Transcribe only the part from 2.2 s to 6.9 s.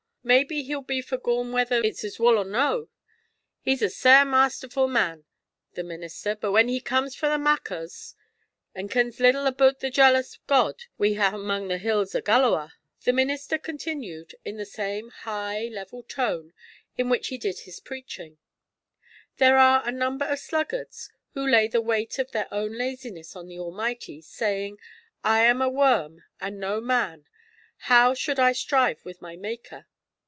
or no' he's a sair masterfu' man, the minister; but he